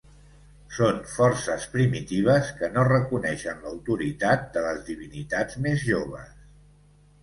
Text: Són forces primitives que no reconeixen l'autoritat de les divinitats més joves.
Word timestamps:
Són 0.77 0.95
forces 1.11 1.67
primitives 1.75 2.49
que 2.63 2.71
no 2.79 2.87
reconeixen 2.89 3.63
l'autoritat 3.69 4.51
de 4.59 4.67
les 4.69 4.85
divinitats 4.93 5.65
més 5.69 5.89
joves. 5.95 6.39